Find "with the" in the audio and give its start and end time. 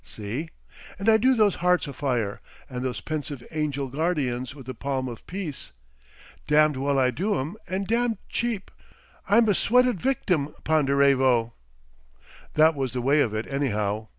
4.55-4.73